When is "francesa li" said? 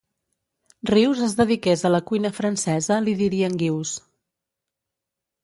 2.39-3.15